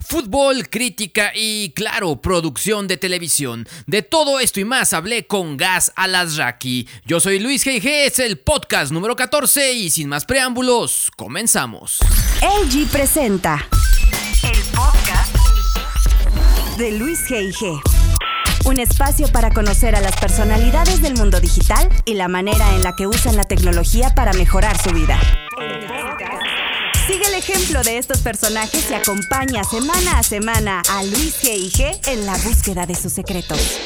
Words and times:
Fútbol, 0.00 0.68
crítica 0.68 1.32
y, 1.34 1.70
claro, 1.70 2.20
producción 2.20 2.88
de 2.88 2.96
televisión. 2.96 3.68
De 3.86 4.02
todo 4.02 4.40
esto 4.40 4.60
y 4.60 4.64
más 4.64 4.92
hablé 4.92 5.26
con 5.26 5.56
Gas 5.56 5.92
Alasraki. 5.94 6.88
Yo 7.04 7.20
soy 7.20 7.38
Luis 7.38 7.66
G.G., 7.66 8.06
es 8.06 8.18
el 8.18 8.38
podcast 8.38 8.92
número 8.92 9.14
14 9.14 9.72
y 9.72 9.90
sin 9.90 10.08
más 10.08 10.24
preámbulos, 10.24 11.10
comenzamos. 11.16 12.00
LG 12.42 12.88
presenta 12.88 13.68
el 14.42 14.58
podcast 14.74 15.36
de 16.78 16.92
Luis 16.92 17.20
G.I.G. 17.28 17.80
Un 18.64 18.78
espacio 18.78 19.26
para 19.28 19.50
conocer 19.52 19.96
a 19.96 20.00
las 20.00 20.16
personalidades 20.16 21.00
del 21.00 21.14
mundo 21.14 21.40
digital 21.40 21.88
y 22.04 22.14
la 22.14 22.28
manera 22.28 22.74
en 22.74 22.82
la 22.82 22.94
que 22.94 23.06
usan 23.06 23.36
la 23.36 23.44
tecnología 23.44 24.14
para 24.14 24.32
mejorar 24.32 24.80
su 24.80 24.90
vida. 24.90 25.18
Sigue 27.10 27.26
el 27.26 27.34
ejemplo 27.34 27.82
de 27.82 27.98
estos 27.98 28.18
personajes 28.18 28.88
y 28.88 28.94
acompaña 28.94 29.64
semana 29.64 30.20
a 30.20 30.22
semana 30.22 30.80
a 30.88 31.02
Luis 31.02 31.42
G.I.G. 31.42 32.06
en 32.06 32.24
la 32.24 32.34
búsqueda 32.34 32.86
de 32.86 32.94
sus 32.94 33.12
secretos. 33.12 33.80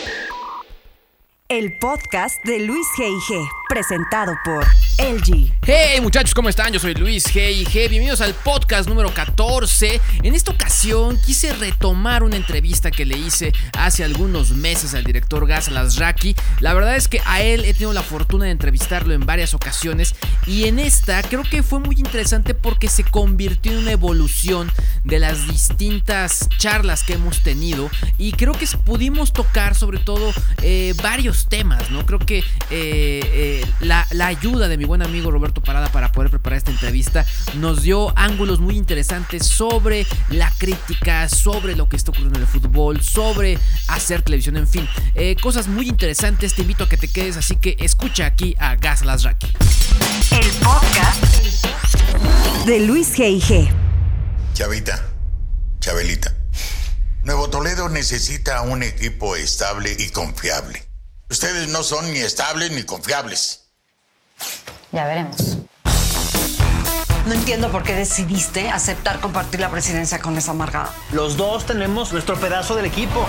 El 1.48 1.78
podcast 1.78 2.36
de 2.44 2.58
Luis 2.58 2.86
G.I.G. 2.98 3.48
presentado 3.70 4.34
por 4.44 4.66
LG. 4.98 5.52
Hey 5.66 6.00
muchachos, 6.00 6.34
¿cómo 6.34 6.48
están? 6.48 6.72
Yo 6.72 6.78
soy 6.78 6.94
Luis 6.94 7.26
G.I.G. 7.26 7.72
Bienvenidos 7.88 8.20
al 8.20 8.32
podcast 8.32 8.88
número 8.88 9.12
14. 9.12 10.00
En 10.22 10.34
esta 10.34 10.52
ocasión 10.52 11.18
quise 11.24 11.52
retomar 11.52 12.22
una 12.22 12.36
entrevista 12.36 12.90
que 12.90 13.04
le 13.04 13.16
hice 13.16 13.52
hace 13.76 14.04
algunos 14.04 14.50
meses 14.50 14.94
al 14.94 15.02
director 15.02 15.46
Gas 15.46 15.70
Lasraki. 15.70 16.36
La 16.60 16.74
verdad 16.74 16.96
es 16.96 17.08
que 17.08 17.20
a 17.24 17.42
él 17.42 17.64
he 17.64 17.72
tenido 17.72 17.92
la 17.92 18.02
fortuna 18.02 18.44
de 18.44 18.52
entrevistarlo 18.52 19.14
en 19.14 19.26
varias 19.26 19.54
ocasiones 19.54 20.14
y 20.46 20.68
en 20.68 20.78
esta 20.78 21.22
creo 21.22 21.42
que 21.42 21.62
fue 21.62 21.80
muy 21.80 21.96
interesante 21.96 22.54
porque 22.54 22.88
se 22.88 23.02
convirtió 23.02 23.72
en 23.72 23.78
una 23.78 23.92
evolución 23.92 24.70
de 25.02 25.18
las 25.18 25.48
distintas 25.48 26.48
charlas 26.58 27.02
que 27.02 27.14
hemos 27.14 27.42
tenido 27.42 27.90
y 28.18 28.32
creo 28.32 28.52
que 28.52 28.66
pudimos 28.84 29.32
tocar 29.32 29.74
sobre 29.74 29.98
todo 29.98 30.32
eh, 30.62 30.94
varios 31.02 31.48
temas, 31.48 31.90
¿no? 31.90 32.06
Creo 32.06 32.18
que 32.18 32.38
eh, 32.38 32.44
eh, 32.70 33.66
la, 33.80 34.06
la, 34.10 34.26
ayuda 34.26 34.68
de 34.68 34.76
mi 34.76 34.83
buen 34.84 35.02
amigo 35.02 35.30
Roberto 35.30 35.60
Parada 35.60 35.90
para 35.90 36.12
poder 36.12 36.30
preparar 36.30 36.58
esta 36.58 36.70
entrevista 36.70 37.24
nos 37.54 37.82
dio 37.82 38.16
ángulos 38.18 38.60
muy 38.60 38.76
interesantes 38.76 39.46
sobre 39.46 40.06
la 40.28 40.50
crítica, 40.58 41.28
sobre 41.28 41.76
lo 41.76 41.88
que 41.88 41.96
está 41.96 42.10
ocurriendo 42.10 42.38
en 42.38 42.42
el 42.44 42.48
fútbol, 42.48 43.02
sobre 43.02 43.58
hacer 43.88 44.22
televisión, 44.22 44.56
en 44.56 44.68
fin, 44.68 44.88
eh, 45.14 45.36
cosas 45.40 45.68
muy 45.68 45.88
interesantes. 45.88 46.54
Te 46.54 46.62
invito 46.62 46.84
a 46.84 46.88
que 46.88 46.96
te 46.96 47.08
quedes, 47.08 47.36
así 47.36 47.56
que 47.56 47.76
escucha 47.80 48.26
aquí 48.26 48.56
a 48.58 48.76
Gas 48.76 49.04
Lasraki. 49.04 49.48
El 50.30 50.50
podcast 50.62 51.24
de 52.66 52.80
Luis 52.80 53.16
G.I.G. 53.16 53.70
Chavita, 54.54 55.04
Chabelita. 55.80 56.34
Nuevo 57.22 57.48
Toledo 57.48 57.88
necesita 57.88 58.60
un 58.62 58.82
equipo 58.82 59.36
estable 59.36 59.96
y 59.98 60.10
confiable. 60.10 60.86
Ustedes 61.30 61.68
no 61.68 61.82
son 61.82 62.12
ni 62.12 62.18
estables 62.18 62.70
ni 62.72 62.82
confiables. 62.84 63.63
Ya 64.92 65.06
veremos. 65.06 65.58
No 67.26 67.32
entiendo 67.32 67.70
por 67.70 67.82
qué 67.82 67.94
decidiste 67.94 68.68
aceptar 68.68 69.18
compartir 69.18 69.60
la 69.60 69.70
presidencia 69.70 70.20
con 70.20 70.36
esa 70.36 70.50
amargada. 70.50 70.92
Los 71.10 71.36
dos 71.36 71.64
tenemos 71.64 72.12
nuestro 72.12 72.36
pedazo 72.36 72.76
del 72.76 72.84
equipo. 72.84 73.26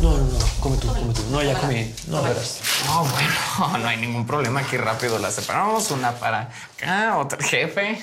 No, 0.00 0.10
no, 0.18 0.24
no, 0.24 0.38
come 0.60 0.76
tú, 0.76 0.88
come 0.88 1.14
tú. 1.14 1.22
No, 1.30 1.42
ya 1.42 1.54
comí. 1.54 1.94
No, 2.08 2.22
verás. 2.22 2.60
No, 2.86 3.04
bueno, 3.04 3.78
no 3.78 3.88
hay 3.88 3.96
ningún 3.96 4.26
problema. 4.26 4.60
Aquí 4.60 4.76
rápido 4.76 5.18
la 5.18 5.30
separamos. 5.30 5.90
Una 5.92 6.12
para 6.12 6.50
acá, 6.76 7.16
otra 7.16 7.42
jefe. 7.42 8.02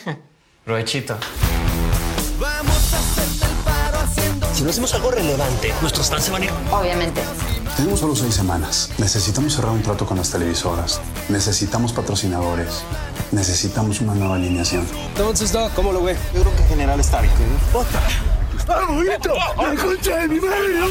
Provechito. 0.64 1.18
Vamos 2.40 2.94
a 2.94 3.22
el 3.24 3.56
paro 3.66 4.00
haciendo... 4.00 4.56
Si 4.56 4.64
no 4.64 4.70
hacemos 4.70 4.94
algo 4.94 5.12
relevante, 5.12 5.74
nuestros 5.82 6.10
fans 6.10 6.24
se 6.24 6.32
van 6.32 6.44
a 6.44 6.46
ir. 6.46 6.52
Obviamente. 6.72 7.22
Tenemos 7.78 8.00
solo 8.00 8.16
seis 8.16 8.36
semanas. 8.36 8.90
Necesitamos 8.98 9.56
cerrar 9.56 9.72
un 9.72 9.82
trato 9.82 10.06
con 10.06 10.18
las 10.18 10.30
televisoras. 10.30 11.02
Necesitamos 11.30 11.94
patrocinadores. 11.94 12.84
Necesitamos 13.32 14.02
una 14.02 14.14
nueva 14.14 14.36
alineación. 14.36 14.86
Entonces, 15.08 15.52
Doc, 15.52 15.74
¿cómo 15.74 15.92
lo 15.92 16.04
ve? 16.04 16.16
Yo 16.34 16.42
creo 16.42 16.56
que 16.56 16.64
en 16.64 16.70
general 16.70 17.00
está 17.00 17.22
bien. 17.22 17.34
¡Otra! 17.74 18.02
¡Ah, 18.68 18.86
bonito! 18.90 19.34
¡La 19.58 19.82
concha 19.82 20.18
de 20.18 20.28
mi 20.28 20.40
madre! 20.40 20.90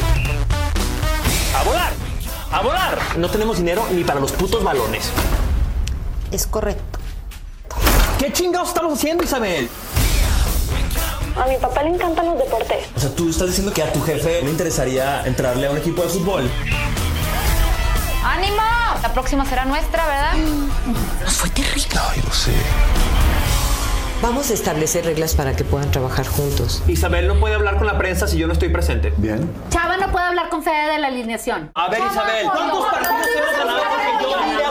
¡A 1.57 1.63
volar! 1.63 1.93
¡A 2.51 2.61
volar! 2.61 2.99
No 3.17 3.29
tenemos 3.29 3.57
dinero 3.57 3.85
ni 3.93 4.03
para 4.03 4.19
los 4.19 4.31
putos 4.31 4.63
balones. 4.63 5.09
Es 6.31 6.47
correcto. 6.47 6.99
¿Qué 8.19 8.33
chingados 8.33 8.69
estamos 8.69 8.93
haciendo, 8.93 9.23
Isabel? 9.23 9.69
A 11.37 11.45
mi 11.47 11.57
papá 11.57 11.83
le 11.83 11.89
encantan 11.89 12.25
los 12.25 12.37
deportes. 12.37 12.85
O 12.95 12.99
sea, 12.99 13.09
tú 13.15 13.29
estás 13.29 13.47
diciendo 13.47 13.73
que 13.73 13.81
a 13.83 13.91
tu 13.91 14.01
jefe 14.01 14.41
le 14.41 14.49
interesaría 14.49 15.25
entrarle 15.25 15.67
a 15.67 15.71
un 15.71 15.77
equipo 15.77 16.01
de 16.01 16.09
fútbol. 16.09 16.49
¡Ánimo! 18.23 18.61
La 19.01 19.13
próxima 19.13 19.45
será 19.45 19.65
nuestra, 19.65 20.05
¿verdad? 20.05 20.33
Nos 21.23 21.33
fue 21.33 21.49
terrible. 21.49 21.97
Ay, 22.09 22.21
lo 22.25 22.31
sé. 22.31 22.51
Vamos 24.21 24.51
a 24.51 24.53
establecer 24.53 25.03
reglas 25.05 25.33
para 25.33 25.55
que 25.55 25.63
puedan 25.63 25.89
trabajar 25.89 26.27
juntos. 26.27 26.83
Isabel 26.87 27.27
no 27.27 27.39
puede 27.39 27.55
hablar 27.55 27.77
con 27.77 27.87
la 27.87 27.97
prensa 27.97 28.27
si 28.27 28.37
yo 28.37 28.45
no 28.45 28.53
estoy 28.53 28.69
presente. 28.69 29.11
Bien. 29.17 29.51
Chava 29.71 29.97
no 29.97 30.11
puede 30.11 30.25
hablar 30.27 30.49
con 30.49 30.61
Fede 30.61 30.91
de 30.91 30.99
la 30.99 31.07
alineación. 31.07 31.71
A 31.73 31.89
ver, 31.89 32.01
Isabel, 32.11 32.45
¿cuántos 32.45 32.85
partidos 32.85 33.27
hemos 33.35 33.57
ganado 33.57 33.81
porque 33.89 34.31
yo 34.31 34.43
vine 34.43 34.63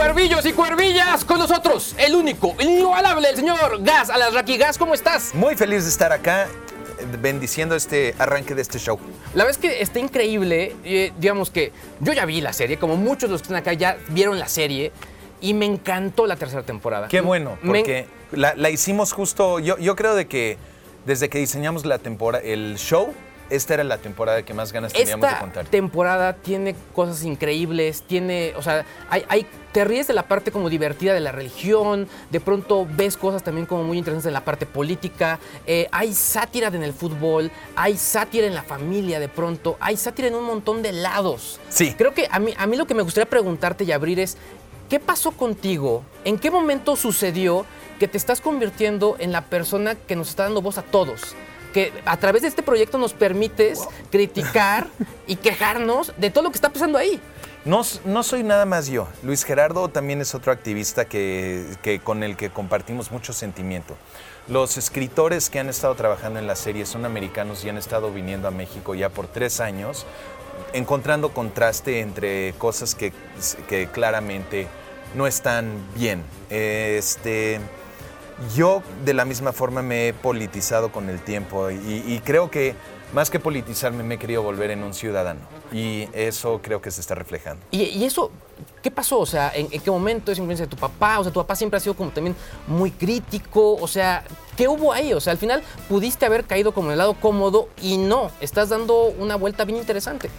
Cuervillos 0.00 0.44
y 0.44 0.52
cuervillas, 0.52 1.24
con 1.24 1.38
nosotros, 1.38 1.94
el 1.96 2.14
único, 2.14 2.54
el 2.58 2.68
inigualable, 2.68 3.30
el 3.30 3.36
señor 3.36 3.82
Gas 3.82 4.10
Alasraki. 4.10 4.58
Gas, 4.58 4.76
¿cómo 4.76 4.92
estás? 4.92 5.34
Muy 5.34 5.56
feliz 5.56 5.84
de 5.84 5.88
estar 5.88 6.12
acá, 6.12 6.48
bendiciendo 7.22 7.74
este 7.74 8.14
arranque 8.18 8.54
de 8.54 8.60
este 8.60 8.78
show. 8.78 8.98
La 9.32 9.44
verdad 9.44 9.52
es 9.52 9.56
que 9.56 9.80
está 9.80 9.98
increíble, 9.98 10.76
eh, 10.84 11.14
digamos 11.18 11.48
que 11.48 11.72
yo 12.00 12.12
ya 12.12 12.26
vi 12.26 12.42
la 12.42 12.52
serie, 12.52 12.78
como 12.78 12.96
muchos 12.98 13.30
de 13.30 13.32
los 13.32 13.40
que 13.40 13.46
están 13.46 13.56
acá 13.56 13.72
ya 13.72 13.96
vieron 14.08 14.38
la 14.38 14.48
serie, 14.48 14.92
y 15.40 15.54
me 15.54 15.64
encantó 15.64 16.26
la 16.26 16.36
tercera 16.36 16.62
temporada. 16.62 17.08
Qué 17.08 17.22
bueno, 17.22 17.56
Me- 17.62 17.66
porque 17.78 18.06
la, 18.32 18.52
la 18.54 18.68
hicimos 18.68 19.14
justo, 19.14 19.60
yo, 19.60 19.78
yo 19.78 19.96
creo 19.96 20.14
de 20.14 20.26
que 20.28 20.58
desde 21.06 21.30
que 21.30 21.38
diseñamos 21.38 21.86
la 21.86 21.96
temporada, 21.98 22.44
el 22.44 22.76
show, 22.76 23.14
esta 23.50 23.74
era 23.74 23.84
la 23.84 23.98
temporada 23.98 24.42
que 24.42 24.54
más 24.54 24.72
ganas 24.72 24.92
teníamos 24.92 25.22
de 25.22 25.28
Esta 25.28 25.40
contar. 25.40 25.66
temporada 25.66 26.32
tiene 26.34 26.74
cosas 26.94 27.22
increíbles, 27.24 28.02
tiene, 28.02 28.52
o 28.56 28.62
sea, 28.62 28.84
hay, 29.10 29.24
hay- 29.28 29.46
te 29.72 29.84
ríes 29.84 30.06
de 30.06 30.14
la 30.14 30.22
parte 30.22 30.50
como 30.52 30.70
divertida 30.70 31.12
de 31.12 31.20
la 31.20 31.32
religión, 31.32 32.08
de 32.30 32.40
pronto 32.40 32.86
ves 32.96 33.16
cosas 33.16 33.42
también 33.42 33.66
como 33.66 33.84
muy 33.84 33.98
interesantes 33.98 34.26
en 34.28 34.32
la 34.32 34.44
parte 34.44 34.64
política, 34.64 35.38
eh, 35.66 35.86
hay 35.92 36.14
sátira 36.14 36.68
en 36.68 36.82
el 36.82 36.94
fútbol, 36.94 37.50
hay 37.74 37.96
sátira 37.98 38.46
en 38.46 38.54
la 38.54 38.62
familia 38.62 39.20
de 39.20 39.28
pronto, 39.28 39.76
hay 39.80 39.96
sátira 39.96 40.28
en 40.28 40.34
un 40.34 40.44
montón 40.44 40.82
de 40.82 40.92
lados. 40.92 41.60
Sí. 41.68 41.94
Creo 41.96 42.14
que 42.14 42.26
a 42.30 42.38
mí, 42.38 42.54
a 42.56 42.66
mí 42.66 42.76
lo 42.76 42.86
que 42.86 42.94
me 42.94 43.02
gustaría 43.02 43.28
preguntarte 43.28 43.84
y 43.84 43.92
abrir 43.92 44.18
es, 44.18 44.38
¿qué 44.88 44.98
pasó 44.98 45.32
contigo? 45.32 46.02
¿En 46.24 46.38
qué 46.38 46.50
momento 46.50 46.96
sucedió 46.96 47.66
que 47.98 48.08
te 48.08 48.16
estás 48.16 48.40
convirtiendo 48.40 49.16
en 49.18 49.30
la 49.32 49.42
persona 49.42 49.94
que 49.94 50.16
nos 50.16 50.30
está 50.30 50.44
dando 50.44 50.62
voz 50.62 50.78
a 50.78 50.82
todos? 50.82 51.20
Porque 51.76 51.92
a 52.06 52.16
través 52.16 52.40
de 52.40 52.48
este 52.48 52.62
proyecto 52.62 52.96
nos 52.96 53.12
permites 53.12 53.86
criticar 54.10 54.86
y 55.26 55.36
quejarnos 55.36 56.14
de 56.16 56.30
todo 56.30 56.44
lo 56.44 56.50
que 56.50 56.54
está 56.56 56.70
pasando 56.70 56.96
ahí. 56.96 57.20
No, 57.66 57.82
no 58.06 58.22
soy 58.22 58.42
nada 58.44 58.64
más 58.64 58.86
yo. 58.86 59.06
Luis 59.22 59.44
Gerardo 59.44 59.88
también 59.90 60.22
es 60.22 60.34
otro 60.34 60.52
activista 60.52 61.04
que, 61.04 61.66
que- 61.82 62.00
con 62.00 62.22
el 62.22 62.34
que 62.38 62.48
compartimos 62.48 63.10
mucho 63.12 63.34
sentimiento. 63.34 63.94
Los 64.48 64.78
escritores 64.78 65.50
que 65.50 65.58
han 65.58 65.68
estado 65.68 65.94
trabajando 65.96 66.38
en 66.38 66.46
la 66.46 66.56
serie 66.56 66.86
son 66.86 67.04
americanos 67.04 67.62
y 67.62 67.68
han 67.68 67.76
estado 67.76 68.10
viniendo 68.10 68.48
a 68.48 68.52
México 68.52 68.94
ya 68.94 69.10
por 69.10 69.26
tres 69.26 69.60
años, 69.60 70.06
encontrando 70.72 71.34
contraste 71.34 72.00
entre 72.00 72.54
cosas 72.56 72.94
que, 72.94 73.12
que 73.68 73.88
claramente 73.88 74.66
no 75.14 75.26
están 75.26 75.66
bien. 75.94 76.22
Este, 76.48 77.60
yo 78.54 78.82
de 79.04 79.14
la 79.14 79.24
misma 79.24 79.52
forma 79.52 79.82
me 79.82 80.08
he 80.08 80.12
politizado 80.12 80.92
con 80.92 81.08
el 81.08 81.20
tiempo 81.20 81.70
y, 81.70 82.02
y 82.06 82.20
creo 82.24 82.50
que 82.50 82.74
más 83.12 83.30
que 83.30 83.38
politizarme 83.38 84.02
me 84.02 84.16
he 84.16 84.18
querido 84.18 84.42
volver 84.42 84.70
en 84.70 84.82
un 84.82 84.92
ciudadano 84.92 85.40
y 85.72 86.08
eso 86.12 86.60
creo 86.62 86.80
que 86.80 86.90
se 86.90 87.00
está 87.00 87.14
reflejando. 87.14 87.64
Y, 87.70 87.82
y 87.82 88.04
eso, 88.04 88.30
¿qué 88.82 88.90
pasó? 88.90 89.18
O 89.18 89.26
sea, 89.26 89.52
¿en, 89.54 89.68
en 89.70 89.80
qué 89.80 89.90
momento 89.90 90.32
es 90.32 90.38
influencia 90.38 90.66
de 90.66 90.70
tu 90.70 90.76
papá? 90.76 91.18
O 91.18 91.22
sea, 91.22 91.32
tu 91.32 91.40
papá 91.40 91.56
siempre 91.56 91.76
ha 91.78 91.80
sido 91.80 91.94
como 91.94 92.10
también 92.10 92.36
muy 92.66 92.90
crítico. 92.90 93.74
O 93.74 93.88
sea, 93.88 94.24
¿qué 94.56 94.68
hubo 94.68 94.92
ahí? 94.92 95.12
O 95.12 95.20
sea, 95.20 95.32
al 95.32 95.38
final 95.38 95.62
pudiste 95.88 96.26
haber 96.26 96.44
caído 96.44 96.72
como 96.72 96.88
en 96.88 96.92
el 96.92 96.98
lado 96.98 97.14
cómodo 97.14 97.68
y 97.80 97.96
no. 97.96 98.30
Estás 98.40 98.68
dando 98.68 99.04
una 99.18 99.36
vuelta 99.36 99.64
bien 99.64 99.78
interesante. 99.78 100.30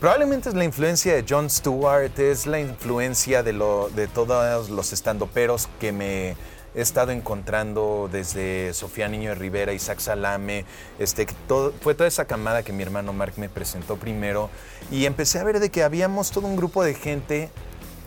Probablemente 0.00 0.48
es 0.48 0.54
la 0.54 0.64
influencia 0.64 1.14
de 1.14 1.24
Jon 1.28 1.50
Stewart, 1.50 2.18
es 2.18 2.46
la 2.46 2.58
influencia 2.58 3.42
de, 3.42 3.52
lo, 3.52 3.90
de 3.90 4.08
todos 4.08 4.70
los 4.70 4.92
estandoperos 4.94 5.68
que 5.78 5.92
me 5.92 6.36
he 6.74 6.80
estado 6.80 7.10
encontrando 7.12 8.08
desde 8.10 8.72
Sofía 8.74 9.08
Niño 9.08 9.30
de 9.30 9.34
Rivera, 9.34 9.72
Isaac 9.72 9.98
Salame, 10.00 10.64
este, 10.98 11.26
todo, 11.48 11.72
fue 11.80 11.94
toda 11.94 12.06
esa 12.08 12.26
camada 12.26 12.62
que 12.62 12.72
mi 12.72 12.82
hermano 12.82 13.12
Mark 13.12 13.34
me 13.36 13.48
presentó 13.48 13.96
primero 13.96 14.50
y 14.90 15.06
empecé 15.06 15.38
a 15.38 15.44
ver 15.44 15.60
de 15.60 15.70
que 15.70 15.82
habíamos 15.82 16.30
todo 16.30 16.46
un 16.46 16.56
grupo 16.56 16.84
de 16.84 16.94
gente 16.94 17.48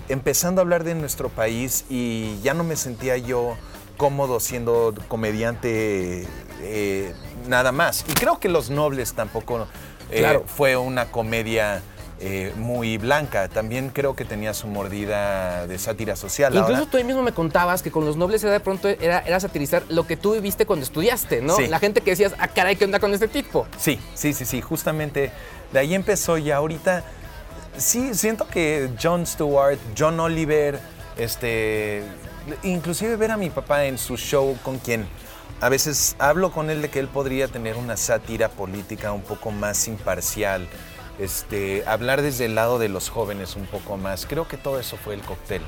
empezando 0.10 0.62
a 0.62 0.64
hablar 0.64 0.84
de 0.84 0.96
nuestro 0.96 1.30
país 1.30 1.86
y 1.90 2.40
ya 2.42 2.54
no 2.54 2.64
me 2.64 2.76
sentía 2.76 3.18
yo 3.18 3.56
cómodo 3.98 4.40
siendo 4.40 4.94
comediante 5.08 6.28
eh, 6.62 7.14
nada 7.48 7.72
más. 7.72 8.06
Y 8.08 8.14
creo 8.14 8.40
que 8.40 8.50
Los 8.50 8.70
Nobles 8.70 9.14
tampoco 9.14 9.68
eh, 10.10 10.20
Claro. 10.20 10.44
fue 10.46 10.76
una 10.78 11.12
comedia 11.12 11.82
eh, 12.26 12.54
muy 12.56 12.98
blanca. 12.98 13.50
También 13.50 13.90
creo 13.90 14.16
que 14.16 14.24
tenía 14.24 14.54
su 14.54 14.68
mordida 14.68 15.68
de 15.68 15.78
sátira 15.78 16.16
social. 16.16 16.54
Incluso 16.56 16.74
Ahora- 16.80 16.90
tú 16.90 16.96
ahí 16.96 17.04
mismo 17.04 17.22
me 17.22 17.34
contabas 17.34 17.84
que 17.84 17.92
con 17.92 18.06
los 18.06 18.16
nobles 18.16 18.42
era 18.44 18.54
de 18.54 18.62
pronto 18.62 18.88
era, 18.88 19.20
era 19.20 19.42
satirizar 19.42 19.84
lo 19.90 20.08
que 20.08 20.16
tú 20.16 20.32
viviste 20.32 20.66
cuando 20.66 20.86
estudiaste, 20.86 21.42
¿no? 21.42 21.58
Sí. 21.58 21.68
La 21.68 21.80
gente 21.80 22.00
que 22.00 22.12
decías, 22.12 22.34
ah, 22.40 22.48
caray, 22.48 22.78
¿qué 22.78 22.86
onda 22.86 23.00
con 23.00 23.14
este 23.14 23.28
tipo? 23.28 23.68
Sí, 23.78 24.00
sí, 24.14 24.32
sí, 24.32 24.46
sí, 24.46 24.62
justamente 24.62 25.32
de 25.74 25.80
ahí 25.80 25.94
empezó 25.94 26.38
y 26.38 26.50
ahorita 26.50 27.04
sí 27.76 28.14
siento 28.14 28.48
que 28.48 28.90
Jon 29.02 29.26
Stewart, 29.26 29.78
John 29.98 30.18
Oliver, 30.22 30.80
este, 31.18 32.04
inclusive 32.64 33.18
ver 33.18 33.32
a 33.32 33.38
mi 33.38 33.50
papá 33.50 33.84
en 33.84 33.98
su 33.98 34.16
show 34.16 34.58
con 34.64 34.78
quien 34.80 35.06
a 35.60 35.68
veces 35.70 36.16
hablo 36.20 36.52
con 36.52 36.70
él 36.70 36.82
de 36.82 36.90
que 36.90 37.00
él 37.00 37.08
podría 37.10 37.48
tener 37.50 37.76
una 37.76 37.98
sátira 37.98 38.48
política 38.50 39.12
un 39.12 39.22
poco 39.24 39.52
más 39.52 39.88
imparcial, 39.88 40.68
este, 41.20 41.84
hablar 41.86 42.22
desde 42.22 42.46
el 42.46 42.56
lado 42.56 42.80
de 42.80 42.90
los 42.90 43.10
jóvenes 43.10 43.56
un 43.56 43.66
poco 43.66 43.98
más. 43.98 44.26
Creo 44.26 44.48
que 44.48 44.58
todo 44.58 44.80
eso 44.80 44.98
fue 44.98 45.14
el 45.14 45.22
cóctel. 45.22 45.62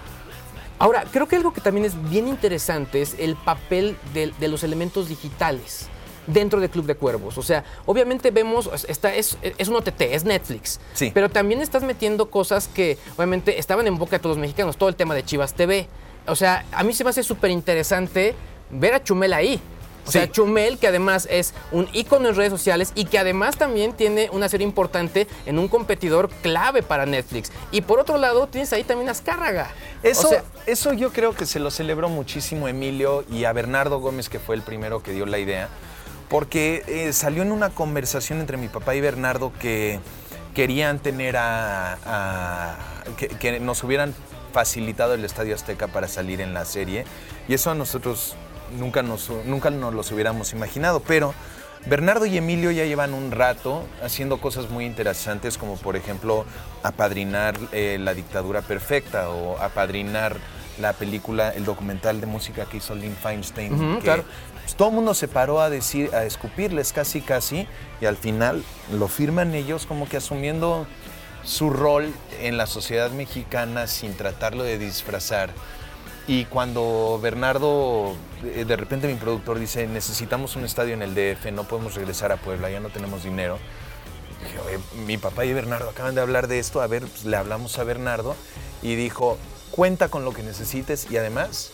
Ahora, 0.77 1.05
creo 1.11 1.27
que 1.27 1.35
algo 1.35 1.53
que 1.53 1.61
también 1.61 1.85
es 1.85 2.09
bien 2.09 2.27
interesante 2.27 3.01
es 3.01 3.15
el 3.17 3.35
papel 3.35 3.97
de, 4.13 4.33
de 4.39 4.47
los 4.47 4.63
elementos 4.63 5.07
digitales 5.07 5.87
dentro 6.27 6.59
de 6.59 6.69
Club 6.69 6.85
de 6.85 6.95
Cuervos. 6.95 7.37
O 7.37 7.43
sea, 7.43 7.63
obviamente 7.85 8.31
vemos, 8.31 8.69
esta 8.87 9.13
es, 9.13 9.37
es 9.41 9.67
un 9.67 9.75
OTT, 9.75 10.01
es 10.01 10.23
Netflix. 10.23 10.79
Sí. 10.93 11.11
Pero 11.13 11.29
también 11.29 11.61
estás 11.61 11.83
metiendo 11.83 12.29
cosas 12.29 12.67
que 12.67 12.97
obviamente 13.15 13.59
estaban 13.59 13.87
en 13.87 13.97
boca 13.97 14.17
de 14.17 14.19
todos 14.19 14.35
los 14.35 14.41
mexicanos, 14.41 14.77
todo 14.77 14.89
el 14.89 14.95
tema 14.95 15.15
de 15.15 15.23
Chivas 15.23 15.53
TV. 15.53 15.87
O 16.27 16.35
sea, 16.35 16.65
a 16.71 16.83
mí 16.83 16.93
se 16.93 17.03
me 17.03 17.11
hace 17.11 17.23
súper 17.23 17.51
interesante 17.51 18.35
ver 18.71 18.93
a 18.95 19.03
Chumel 19.03 19.33
ahí. 19.33 19.61
O 20.07 20.11
sea. 20.11 20.31
Chumel, 20.31 20.77
que 20.77 20.87
además 20.87 21.27
es 21.31 21.53
un 21.71 21.87
ícono 21.93 22.29
en 22.29 22.35
redes 22.35 22.51
sociales 22.51 22.91
y 22.95 23.05
que 23.05 23.17
además 23.17 23.57
también 23.57 23.93
tiene 23.93 24.29
una 24.31 24.49
serie 24.49 24.65
importante 24.67 25.27
en 25.45 25.57
un 25.57 25.67
competidor 25.67 26.29
clave 26.41 26.83
para 26.83 27.05
Netflix. 27.05 27.51
Y 27.71 27.81
por 27.81 27.99
otro 27.99 28.17
lado, 28.17 28.47
tienes 28.47 28.71
ahí 28.73 28.83
también 28.83 29.09
a 29.09 29.13
Azcárraga. 29.13 29.71
Eso, 30.03 30.27
O 30.27 30.29
sea, 30.29 30.43
eso 30.67 30.93
yo 30.93 31.11
creo 31.11 31.33
que 31.33 31.45
se 31.45 31.59
lo 31.59 31.71
celebró 31.71 32.07
muchísimo 32.09 32.67
Emilio 32.67 33.23
y 33.31 33.45
a 33.45 33.53
Bernardo 33.53 33.99
Gómez, 33.99 34.29
que 34.29 34.39
fue 34.39 34.55
el 34.55 34.61
primero 34.61 35.01
que 35.01 35.11
dio 35.11 35.25
la 35.25 35.39
idea, 35.39 35.69
porque 36.29 36.83
eh, 36.87 37.11
salió 37.13 37.41
en 37.41 37.51
una 37.51 37.69
conversación 37.71 38.39
entre 38.39 38.57
mi 38.57 38.67
papá 38.67 38.93
y 38.95 39.01
Bernardo 39.01 39.51
que 39.59 39.99
querían 40.53 40.99
tener 40.99 41.35
a... 41.37 41.97
a- 42.05 42.77
que, 43.17 43.27
que 43.27 43.59
nos 43.59 43.83
hubieran 43.83 44.15
facilitado 44.53 45.13
el 45.13 45.25
Estadio 45.25 45.53
Azteca 45.53 45.87
para 45.87 46.07
salir 46.07 46.41
en 46.41 46.53
la 46.53 46.65
serie 46.65 47.05
y 47.47 47.53
eso 47.53 47.69
a 47.71 47.75
nosotros 47.75 48.35
nunca 48.77 49.03
nos, 49.03 49.29
nunca 49.45 49.69
nos 49.69 49.93
los 49.93 50.11
hubiéramos 50.11 50.53
imaginado, 50.53 50.99
pero 50.99 51.33
Bernardo 51.85 52.25
y 52.25 52.37
Emilio 52.37 52.71
ya 52.71 52.85
llevan 52.85 53.13
un 53.13 53.31
rato 53.31 53.85
haciendo 54.03 54.39
cosas 54.39 54.69
muy 54.69 54.85
interesantes, 54.85 55.57
como 55.57 55.77
por 55.77 55.95
ejemplo 55.95 56.45
apadrinar 56.81 57.55
eh, 57.71 57.97
La 57.99 58.13
Dictadura 58.13 58.61
Perfecta 58.61 59.29
o 59.29 59.59
apadrinar 59.59 60.37
la 60.79 60.93
película, 60.93 61.49
el 61.49 61.63
documental 61.63 62.19
de 62.19 62.27
música 62.27 62.65
que 62.65 62.77
hizo 62.77 62.95
Lynn 62.95 63.15
Feinstein. 63.15 63.97
Que, 63.97 64.03
claro. 64.03 64.23
pues, 64.61 64.75
todo 64.75 64.89
el 64.89 64.95
mundo 64.95 65.13
se 65.13 65.27
paró 65.27 65.61
a 65.61 65.69
decir, 65.69 66.13
a 66.15 66.25
escupirles 66.25 66.91
casi 66.91 67.21
casi, 67.21 67.67
y 68.01 68.05
al 68.05 68.17
final 68.17 68.63
lo 68.91 69.07
firman 69.07 69.53
ellos 69.53 69.85
como 69.85 70.09
que 70.09 70.17
asumiendo 70.17 70.87
su 71.43 71.69
rol 71.69 72.11
en 72.41 72.57
la 72.57 72.65
sociedad 72.65 73.11
mexicana 73.11 73.85
sin 73.85 74.15
tratarlo 74.15 74.63
de 74.63 74.79
disfrazar. 74.79 75.51
Y 76.27 76.45
cuando 76.45 77.19
Bernardo, 77.21 78.15
eh, 78.43 78.65
de 78.65 78.75
repente 78.75 79.07
mi 79.07 79.13
productor 79.13 79.59
dice, 79.59 79.85
necesitamos 79.87 80.55
un 80.55 80.65
estadio 80.65 80.93
en 80.95 81.01
el 81.03 81.13
DF, 81.13 81.51
no 81.51 81.65
podemos 81.65 81.93
regresar 81.95 82.31
a 82.31 82.37
Puebla, 82.37 82.69
ya 82.71 82.79
no 82.79 82.89
tenemos 82.89 83.23
dinero. 83.23 83.59
Dije, 84.43 84.59
"Oye, 84.67 84.79
mi 85.05 85.17
papá 85.17 85.45
y 85.45 85.53
Bernardo 85.53 85.89
acaban 85.89 86.15
de 86.15 86.21
hablar 86.21 86.47
de 86.47 86.57
esto, 86.59 86.81
a 86.81 86.87
ver, 86.87 87.03
pues, 87.03 87.25
le 87.25 87.37
hablamos 87.37 87.77
a 87.77 87.83
Bernardo 87.83 88.35
y 88.81 88.95
dijo, 88.95 89.37
cuenta 89.71 90.09
con 90.09 90.25
lo 90.25 90.33
que 90.33 90.41
necesites 90.41 91.07
y 91.11 91.17
además, 91.17 91.71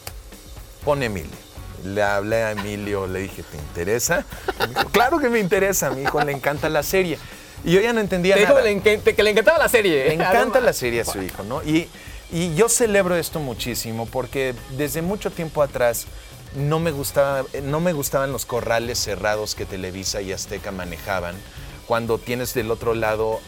pon 0.84 1.02
Emilio. 1.04 1.30
Le 1.86 2.04
hablé 2.04 2.44
a 2.44 2.52
Emilio, 2.52 3.08
le 3.08 3.20
dije, 3.22 3.44
¿te 3.44 3.58
interesa? 3.58 4.26
Me 4.60 4.68
dijo, 4.68 4.86
claro 4.90 5.18
que 5.20 5.30
me 5.30 5.40
interesa, 5.40 5.88
a 5.88 5.92
mi 5.92 6.02
hijo 6.04 6.22
le 6.24 6.32
encanta 6.34 6.70
la 6.70 6.84
serie. 6.84 7.18
Y 7.64 7.72
yo 7.74 7.82
ya 7.82 7.94
no 7.94 8.00
entendía 8.02 8.34
te 8.36 8.42
dijo 8.42 8.54
nada. 8.54 8.64
que 8.66 8.74
le, 8.74 8.84
encan- 9.02 9.16
que 9.16 9.24
le 9.24 9.30
encantaba 9.32 9.58
la 9.60 9.70
serie. 9.70 10.06
Le 10.10 10.14
encanta 10.16 10.60
la 10.62 10.74
serie 10.74 11.02
a 11.02 11.06
su 11.06 11.22
hijo, 11.22 11.44
¿no? 11.44 11.64
Y, 11.64 11.88
y 12.32 12.56
yo 12.56 12.70
celebro 12.70 13.16
esto 13.16 13.40
muchísimo 13.40 14.06
porque 14.06 14.56
desde 14.78 15.02
mucho 15.02 15.32
tiempo 15.32 15.62
atrás 15.62 16.06
no 16.56 16.80
me, 16.80 16.92
gustaba, 16.92 17.44
no 17.64 17.80
me 17.80 17.94
gustaban 17.94 18.32
los 18.32 18.46
corrales 18.46 19.00
cerrados 19.00 19.56
que 19.56 19.66
Televisa 19.66 20.22
y 20.22 20.32
Azteca 20.32 20.72
manejaban. 20.72 21.36
Cuando 21.88 22.18
tienes 22.18 22.54
del 22.54 22.72
otro 22.72 22.94
lado 22.94 23.40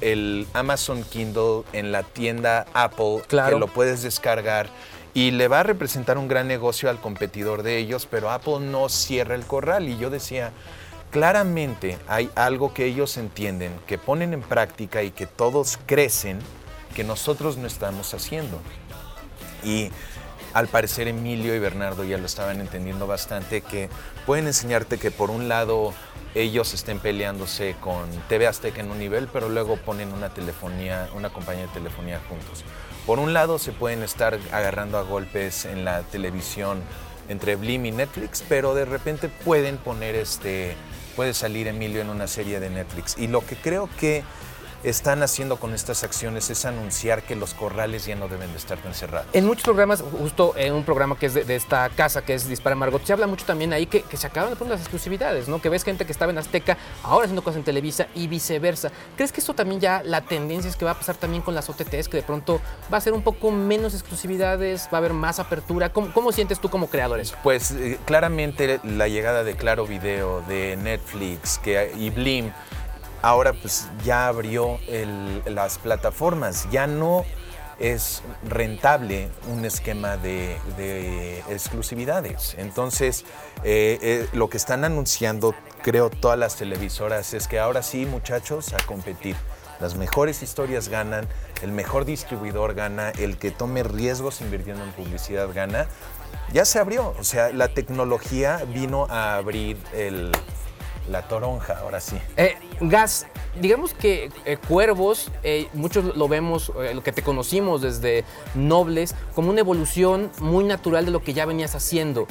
el 0.00 0.46
Amazon 0.54 1.04
Kindle 1.04 1.62
en 1.72 1.92
la 1.92 2.02
tienda 2.02 2.66
Apple, 2.72 3.22
Claro. 3.28 3.56
que 3.56 3.60
lo 3.60 3.66
puedes 3.66 4.02
descargar 4.02 4.68
y 5.12 5.32
le 5.32 5.48
va 5.48 5.60
a 5.60 5.62
representar 5.62 6.18
un 6.18 6.28
gran 6.28 6.48
negocio 6.48 6.88
al 6.88 7.00
competidor 7.00 7.62
de 7.62 7.78
ellos, 7.78 8.06
pero 8.10 8.30
Apple 8.30 8.60
no 8.60 8.88
cierra 8.88 9.34
el 9.34 9.44
corral. 9.44 9.88
Y 9.88 9.98
yo 9.98 10.08
decía, 10.08 10.52
claramente 11.10 11.98
hay 12.06 12.30
algo 12.36 12.72
que 12.72 12.86
ellos 12.86 13.16
entienden, 13.16 13.72
que 13.86 13.98
ponen 13.98 14.32
en 14.32 14.42
práctica 14.42 15.02
y 15.02 15.10
que 15.10 15.26
todos 15.26 15.78
crecen, 15.86 16.38
que 16.94 17.04
nosotros 17.04 17.56
no 17.56 17.66
estamos 17.66 18.14
haciendo. 18.14 18.60
Y 19.64 19.90
al 20.52 20.68
parecer 20.68 21.08
Emilio 21.08 21.54
y 21.54 21.58
Bernardo 21.58 22.04
ya 22.04 22.18
lo 22.18 22.26
estaban 22.26 22.60
entendiendo 22.60 23.06
bastante, 23.06 23.60
que 23.60 23.88
pueden 24.26 24.46
enseñarte 24.46 24.98
que 24.98 25.10
por 25.10 25.30
un 25.30 25.48
lado 25.48 25.92
ellos 26.34 26.74
estén 26.74 26.98
peleándose 26.98 27.76
con 27.80 28.08
TV 28.28 28.46
Azteca 28.46 28.80
en 28.80 28.90
un 28.90 28.98
nivel, 28.98 29.28
pero 29.32 29.48
luego 29.48 29.76
ponen 29.76 30.12
una 30.12 30.30
telefonía, 30.30 31.08
una 31.14 31.30
compañía 31.30 31.66
de 31.66 31.72
telefonía 31.72 32.20
juntos. 32.28 32.64
Por 33.06 33.18
un 33.18 33.32
lado 33.32 33.58
se 33.58 33.72
pueden 33.72 34.02
estar 34.02 34.38
agarrando 34.52 34.98
a 34.98 35.02
golpes 35.02 35.64
en 35.64 35.84
la 35.84 36.02
televisión 36.02 36.80
entre 37.28 37.56
Blim 37.56 37.86
y 37.86 37.90
Netflix, 37.92 38.44
pero 38.48 38.74
de 38.74 38.84
repente 38.84 39.28
pueden 39.28 39.76
poner 39.78 40.14
este, 40.14 40.74
puede 41.16 41.34
salir 41.34 41.68
Emilio 41.68 42.00
en 42.00 42.10
una 42.10 42.26
serie 42.26 42.60
de 42.60 42.70
Netflix. 42.70 43.16
Y 43.18 43.28
lo 43.28 43.44
que 43.44 43.56
creo 43.56 43.88
que 43.98 44.22
están 44.84 45.22
haciendo 45.22 45.56
con 45.56 45.74
estas 45.74 46.04
acciones 46.04 46.50
es 46.50 46.64
anunciar 46.64 47.22
que 47.22 47.36
los 47.36 47.54
corrales 47.54 48.06
ya 48.06 48.16
no 48.16 48.28
deben 48.28 48.50
de 48.50 48.58
estar 48.58 48.78
tan 48.78 48.94
cerrados. 48.94 49.28
En 49.32 49.46
muchos 49.46 49.64
programas, 49.64 50.02
justo 50.18 50.54
en 50.56 50.72
un 50.74 50.84
programa 50.84 51.18
que 51.18 51.26
es 51.26 51.34
de, 51.34 51.44
de 51.44 51.56
esta 51.56 51.88
casa, 51.90 52.22
que 52.22 52.34
es 52.34 52.48
Dispara 52.48 52.76
Margot, 52.76 53.04
se 53.04 53.12
habla 53.12 53.26
mucho 53.26 53.44
también 53.44 53.72
ahí 53.72 53.86
que, 53.86 54.02
que 54.02 54.16
se 54.16 54.26
acaban 54.26 54.50
de 54.50 54.56
pronto 54.56 54.74
las 54.74 54.80
exclusividades, 54.80 55.48
¿no? 55.48 55.60
Que 55.60 55.68
ves 55.68 55.84
gente 55.84 56.06
que 56.06 56.12
estaba 56.12 56.32
en 56.32 56.38
Azteca, 56.38 56.78
ahora 57.02 57.24
haciendo 57.24 57.42
cosas 57.42 57.58
en 57.58 57.64
Televisa 57.64 58.08
y 58.14 58.26
viceversa. 58.26 58.90
¿Crees 59.16 59.32
que 59.32 59.40
eso 59.40 59.54
también 59.54 59.80
ya, 59.80 60.02
la 60.04 60.22
tendencia 60.22 60.68
es 60.68 60.76
que 60.76 60.84
va 60.84 60.92
a 60.92 60.98
pasar 60.98 61.16
también 61.16 61.42
con 61.42 61.54
las 61.54 61.68
OTTs, 61.68 62.08
que 62.08 62.16
de 62.16 62.22
pronto 62.22 62.60
va 62.92 62.98
a 62.98 63.00
ser 63.00 63.12
un 63.12 63.22
poco 63.22 63.50
menos 63.50 63.94
exclusividades, 63.94 64.88
va 64.92 64.96
a 64.96 64.98
haber 64.98 65.12
más 65.12 65.38
apertura? 65.38 65.92
¿Cómo, 65.92 66.12
cómo 66.12 66.32
sientes 66.32 66.60
tú 66.60 66.70
como 66.70 66.88
creador 66.88 67.20
eso? 67.20 67.36
Pues 67.42 67.70
eh, 67.72 67.98
claramente 68.04 68.80
la 68.84 69.08
llegada 69.08 69.44
de 69.44 69.56
Claro 69.56 69.86
Video, 69.86 70.42
de 70.42 70.76
Netflix 70.76 71.58
que, 71.58 71.92
y 71.96 72.10
Blim, 72.10 72.52
ahora 73.22 73.52
pues 73.52 73.88
ya 74.04 74.28
abrió 74.28 74.78
las 75.46 75.78
plataformas, 75.78 76.68
ya 76.70 76.86
no 76.86 77.24
es 77.80 78.22
rentable 78.46 79.30
un 79.48 79.64
esquema 79.64 80.18
de, 80.18 80.58
de 80.76 81.38
exclusividades. 81.48 82.54
Entonces, 82.58 83.24
eh, 83.64 83.98
eh, 84.02 84.28
lo 84.34 84.50
que 84.50 84.58
están 84.58 84.84
anunciando, 84.84 85.54
creo, 85.82 86.10
todas 86.10 86.38
las 86.38 86.56
televisoras 86.56 87.32
es 87.32 87.48
que 87.48 87.58
ahora 87.58 87.82
sí, 87.82 88.04
muchachos, 88.04 88.74
a 88.74 88.84
competir. 88.86 89.34
Las 89.80 89.96
mejores 89.96 90.42
historias 90.42 90.88
ganan, 90.88 91.26
el 91.62 91.72
mejor 91.72 92.04
distribuidor 92.04 92.74
gana, 92.74 93.10
el 93.10 93.38
que 93.38 93.50
tome 93.50 93.82
riesgos 93.82 94.42
invirtiendo 94.42 94.84
en 94.84 94.92
publicidad 94.92 95.48
gana. 95.54 95.86
Ya 96.52 96.66
se 96.66 96.78
abrió, 96.78 97.14
o 97.18 97.24
sea, 97.24 97.50
la 97.50 97.68
tecnología 97.68 98.62
vino 98.74 99.06
a 99.08 99.36
abrir 99.36 99.78
el, 99.94 100.32
la 101.10 101.22
toronja, 101.22 101.78
ahora 101.80 102.00
sí. 102.00 102.16
Eh, 102.36 102.56
Gas, 102.80 103.26
digamos 103.60 103.92
que 103.92 104.30
eh, 104.44 104.56
Cuervos, 104.56 105.30
eh, 105.42 105.68
muchos 105.74 106.16
lo 106.16 106.28
vemos, 106.28 106.72
lo 106.94 107.02
que 107.02 107.12
te 107.12 107.22
conocimos 107.22 107.82
desde 107.82 108.24
Nobles, 108.54 109.14
como 109.34 109.50
una 109.50 109.60
evolución 109.60 110.30
muy 110.40 110.64
natural 110.64 111.04
de 111.04 111.10
lo 111.10 111.22
que 111.22 111.34
ya 111.34 111.44
venías 111.44 111.74
haciendo. 111.74 112.26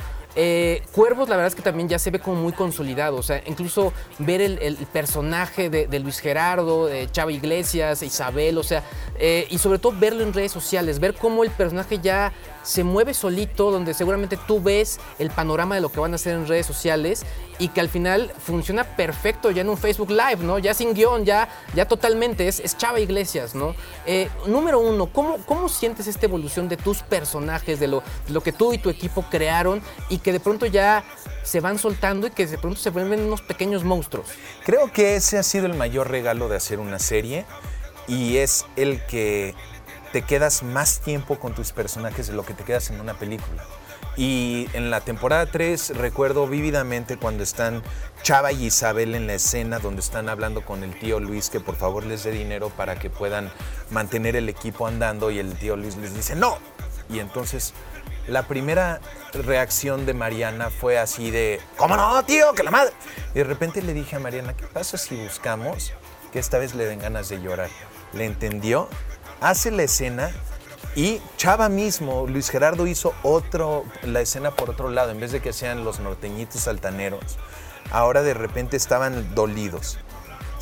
Cuervos, 0.93 1.27
la 1.27 1.35
verdad 1.35 1.47
es 1.47 1.55
que 1.55 1.61
también 1.61 1.89
ya 1.89 1.99
se 1.99 2.11
ve 2.11 2.19
como 2.19 2.41
muy 2.41 2.53
consolidado, 2.53 3.17
o 3.17 3.23
sea, 3.23 3.41
incluso 3.45 3.91
ver 4.19 4.39
el, 4.39 4.77
personaje 4.93 5.69
de, 5.69 5.99
Luis 5.99 6.19
Gerardo, 6.19 6.85
de 6.85 7.11
Chava 7.11 7.33
Iglesias, 7.33 8.01
Isabel, 8.03 8.57
o 8.57 8.63
sea, 8.63 8.85
y 9.49 9.57
sobre 9.57 9.79
todo 9.79 9.93
verlo 9.99 10.23
en 10.23 10.31
redes 10.31 10.53
sociales, 10.53 10.99
ver 10.99 11.15
cómo 11.15 11.43
el 11.43 11.51
personaje 11.51 11.99
ya 11.99 12.31
se 12.63 12.85
mueve 12.85 13.13
solito, 13.13 13.69
donde 13.69 13.93
seguramente 13.93 14.37
tú 14.47 14.61
ves 14.61 15.01
el 15.17 15.29
panorama 15.29 15.75
de 15.75 15.81
lo 15.81 15.91
que 15.91 15.99
van 15.99 16.13
a 16.13 16.15
hacer 16.15 16.35
en 16.35 16.47
redes 16.47 16.65
sociales 16.65 17.25
y 17.59 17.67
que 17.67 17.81
al 17.81 17.89
final 17.89 18.33
funciona 18.39 18.83
perfecto 18.83 19.51
ya 19.51 19.61
en 19.61 19.69
un 19.69 19.77
Facebook 19.77 20.09
Live, 20.09 20.37
¿no? 20.39 20.57
Ya 20.57 20.73
sin 20.73 20.93
guion, 20.93 21.25
ya, 21.25 21.49
ya 21.75 21.85
totalmente, 21.85 22.47
es, 22.47 22.59
es 22.61 22.77
Chava 22.77 22.99
Iglesias, 22.99 23.53
¿no? 23.53 23.75
Eh, 24.05 24.29
número 24.47 24.79
uno, 24.79 25.07
¿cómo, 25.07 25.37
¿cómo 25.45 25.67
sientes 25.69 26.07
esta 26.07 26.25
evolución 26.25 26.69
de 26.69 26.77
tus 26.77 27.03
personajes, 27.03 27.79
de 27.79 27.87
lo, 27.87 28.01
de 28.25 28.33
lo 28.33 28.41
que 28.41 28.53
tú 28.53 28.73
y 28.73 28.77
tu 28.77 28.89
equipo 28.89 29.23
crearon 29.29 29.81
y 30.09 30.19
que 30.19 30.31
de 30.31 30.39
pronto 30.39 30.65
ya 30.65 31.03
se 31.43 31.59
van 31.59 31.77
soltando 31.77 32.27
y 32.27 32.31
que 32.31 32.47
de 32.47 32.57
pronto 32.57 32.79
se 32.79 32.89
vuelven 32.89 33.21
unos 33.21 33.41
pequeños 33.41 33.83
monstruos? 33.83 34.27
Creo 34.65 34.91
que 34.91 35.15
ese 35.15 35.37
ha 35.37 35.43
sido 35.43 35.65
el 35.65 35.73
mayor 35.73 36.09
regalo 36.09 36.47
de 36.47 36.55
hacer 36.55 36.79
una 36.79 36.97
serie 36.97 37.45
y 38.07 38.37
es 38.37 38.65
el 38.77 39.05
que 39.05 39.53
te 40.13 40.21
quedas 40.23 40.63
más 40.63 41.01
tiempo 41.01 41.39
con 41.39 41.53
tus 41.53 41.71
personajes 41.71 42.27
de 42.27 42.33
lo 42.33 42.43
que 42.43 42.53
te 42.53 42.63
quedas 42.63 42.89
en 42.89 42.99
una 42.99 43.13
película. 43.13 43.65
Y 44.19 44.67
en 44.73 44.91
la 44.91 44.99
temporada 44.99 45.45
3 45.45 45.95
recuerdo 45.95 46.45
vívidamente 46.45 47.15
cuando 47.15 47.41
están 47.41 47.81
Chava 48.21 48.51
y 48.51 48.65
Isabel 48.65 49.15
en 49.15 49.27
la 49.27 49.35
escena 49.35 49.79
donde 49.79 50.01
están 50.01 50.27
hablando 50.27 50.65
con 50.65 50.83
el 50.83 50.93
tío 50.99 51.21
Luis 51.21 51.49
que 51.49 51.61
por 51.61 51.77
favor 51.77 52.05
les 52.05 52.25
dé 52.25 52.31
dinero 52.31 52.69
para 52.69 52.99
que 52.99 53.09
puedan 53.09 53.49
mantener 53.91 54.35
el 54.35 54.49
equipo 54.49 54.87
andando 54.87 55.31
y 55.31 55.39
el 55.39 55.53
tío 55.53 55.77
Luis 55.77 55.95
les 55.95 56.13
dice 56.13 56.35
no. 56.35 56.57
Y 57.09 57.19
entonces 57.19 57.73
la 58.27 58.45
primera 58.45 58.99
reacción 59.31 60.05
de 60.05 60.13
Mariana 60.13 60.69
fue 60.69 60.99
así 60.99 61.31
de, 61.31 61.61
¿cómo 61.77 61.95
no, 61.95 62.21
tío? 62.25 62.51
Que 62.51 62.63
la 62.63 62.71
madre. 62.71 62.91
Y 63.33 63.37
de 63.37 63.45
repente 63.45 63.81
le 63.81 63.93
dije 63.93 64.17
a 64.17 64.19
Mariana, 64.19 64.53
¿qué 64.53 64.67
pasa 64.67 64.97
si 64.97 65.15
buscamos 65.15 65.93
que 66.33 66.39
esta 66.39 66.57
vez 66.57 66.75
le 66.75 66.83
den 66.87 66.99
ganas 66.99 67.29
de 67.29 67.41
llorar? 67.41 67.69
Le 68.11 68.25
entendió, 68.25 68.89
hace 69.39 69.71
la 69.71 69.83
escena 69.83 70.29
y 70.95 71.21
Chava 71.37 71.69
mismo, 71.69 72.25
Luis 72.27 72.49
Gerardo 72.49 72.87
hizo 72.87 73.13
otro, 73.23 73.85
la 74.03 74.21
escena 74.21 74.51
por 74.51 74.69
otro 74.69 74.89
lado, 74.89 75.11
en 75.11 75.19
vez 75.19 75.31
de 75.31 75.41
que 75.41 75.53
sean 75.53 75.83
los 75.83 75.99
norteñitos 75.99 76.67
altaneros. 76.67 77.37
Ahora 77.91 78.21
de 78.21 78.33
repente 78.33 78.77
estaban 78.77 79.33
dolidos. 79.35 79.97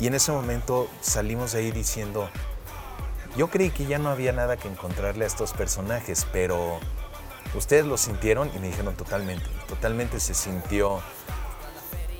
Y 0.00 0.06
en 0.06 0.14
ese 0.14 0.30
momento 0.32 0.88
salimos 1.00 1.52
de 1.52 1.58
ahí 1.60 1.70
diciendo, 1.72 2.30
yo 3.36 3.48
creí 3.48 3.70
que 3.70 3.86
ya 3.86 3.98
no 3.98 4.10
había 4.10 4.32
nada 4.32 4.56
que 4.56 4.68
encontrarle 4.68 5.24
a 5.24 5.26
estos 5.26 5.52
personajes, 5.52 6.26
pero 6.32 6.78
ustedes 7.54 7.84
lo 7.84 7.96
sintieron 7.96 8.50
y 8.54 8.58
me 8.58 8.68
dijeron 8.68 8.94
totalmente, 8.94 9.44
totalmente 9.68 10.20
se 10.20 10.34
sintió 10.34 11.00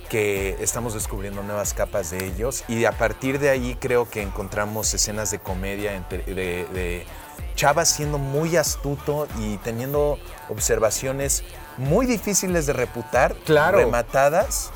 que 0.08 0.56
estamos 0.60 0.94
descubriendo 0.94 1.42
nuevas 1.42 1.74
capas 1.74 2.10
de 2.10 2.24
ellos 2.24 2.64
y 2.66 2.84
a 2.86 2.92
partir 2.92 3.38
de 3.38 3.50
ahí 3.50 3.76
creo 3.78 4.08
que 4.08 4.22
encontramos 4.22 4.92
escenas 4.94 5.30
de 5.30 5.38
comedia 5.38 5.94
entre- 5.94 6.22
de, 6.22 6.66
de 6.72 7.06
Chava 7.54 7.84
siendo 7.84 8.18
muy 8.18 8.56
astuto 8.56 9.26
y 9.40 9.56
teniendo 9.58 10.18
observaciones 10.48 11.44
muy 11.76 12.06
difíciles 12.06 12.66
de 12.66 12.72
reputar, 12.72 13.34
Claro. 13.44 13.78
rematadas 13.78 14.70